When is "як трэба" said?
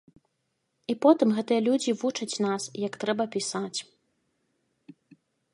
2.87-3.23